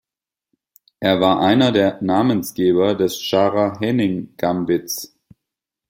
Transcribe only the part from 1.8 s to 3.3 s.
Namensgeber des